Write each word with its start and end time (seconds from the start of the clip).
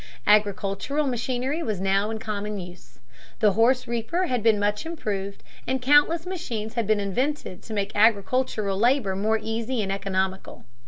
Agricultural 0.25 1.05
machinery 1.05 1.61
was 1.61 1.79
now 1.79 2.09
in 2.09 2.17
common 2.17 2.57
use. 2.57 2.97
The 3.37 3.51
horse 3.51 3.85
reaper 3.87 4.25
had 4.25 4.41
been 4.41 4.57
much 4.57 4.83
improved, 4.83 5.43
and 5.67 5.79
countless 5.79 6.25
machines 6.25 6.73
had 6.73 6.87
been 6.87 6.99
invented 6.99 7.61
to 7.61 7.73
make 7.75 7.91
agricultural 7.95 8.79
labor 8.79 9.15
more 9.15 9.37
easy 9.39 9.79
and 9.83 9.91
economical. 9.91 10.65